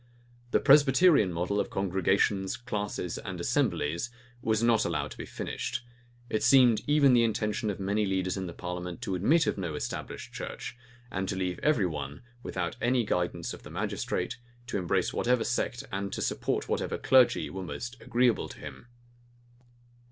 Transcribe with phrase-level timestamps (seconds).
[0.49, 4.09] The Presbyterian model of congregations, classes, and assemblies
[4.41, 5.85] was not allowed to be finished:
[6.27, 9.75] it seemed even the intention of many leaders in the parliament to admit of no
[9.75, 10.75] established church,
[11.11, 15.83] and to leave every one, without any guidance of the magistrate, to embrace whatever sect
[15.91, 18.87] and to support whatever clergy were most agreeable to him.